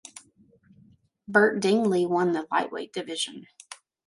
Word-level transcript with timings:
Bert 1.27 1.59
Dingley 1.61 2.07
won 2.07 2.31
the 2.31 2.47
lightweight 2.49 2.91
division. 2.91 3.45